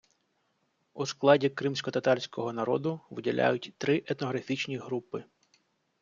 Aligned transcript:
У 0.93 1.05
складі 1.05 1.49
кримськотатарського 1.49 2.53
народу 2.53 2.99
виділяють 3.09 3.73
три 3.77 4.03
етнографічні 4.07 4.77
групи. 4.77 5.23